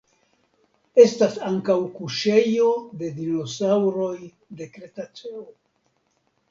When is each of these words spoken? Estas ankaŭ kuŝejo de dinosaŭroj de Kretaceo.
Estas 1.03 1.37
ankaŭ 1.49 1.75
kuŝejo 1.99 2.73
de 3.03 3.11
dinosaŭroj 3.21 4.19
de 4.63 4.71
Kretaceo. 4.79 5.45